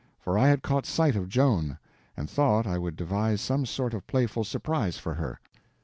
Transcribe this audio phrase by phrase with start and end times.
[0.19, 1.77] For I had caught sight of Joan,
[2.17, 5.39] and thought I would devise some sort of playful surprise for her.